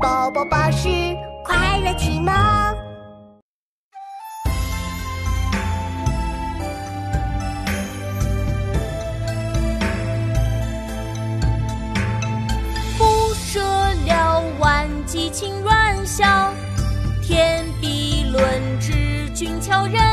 [0.00, 0.88] 宝宝巴士
[1.44, 2.72] 快乐启吗？
[12.96, 13.60] 不舍
[14.06, 16.52] 了，万激情乱笑，
[17.22, 20.07] 天地论之，俊俏人。